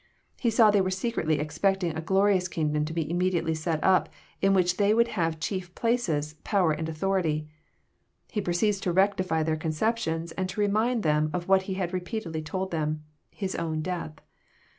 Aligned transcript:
He 0.39 0.49
paw 0.49 0.71
they 0.71 0.81
were 0.81 0.89
secretly 0.89 1.37
expecting 1.39 1.95
a 1.95 2.01
glorious 2.01 2.47
kingdom 2.47 2.85
to 2.85 2.91
be 2.91 3.07
immediately 3.07 3.53
set 3.53 3.83
up, 3.83 4.09
in 4.41 4.55
which 4.55 4.77
they 4.77 4.95
would 4.95 5.09
have 5.09 5.39
chief 5.39 5.75
places, 5.75 6.33
pow 6.43 6.65
er, 6.65 6.71
and 6.71 6.89
authority. 6.89 7.47
He 8.31 8.41
proceeds 8.41 8.79
to 8.79 8.91
rectify 8.91 9.43
their 9.43 9.57
conceptions, 9.57 10.31
and 10.31 10.49
> 10.49 10.49
to 10.49 10.59
remind 10.59 11.03
them 11.03 11.29
of 11.33 11.47
what 11.47 11.61
He 11.69 11.75
had 11.75 11.93
repeatedly 11.93 12.41
told 12.41 12.71
them* 12.71 13.03
His 13.29 13.53
oWn 13.53 13.83
death. 13.83 14.13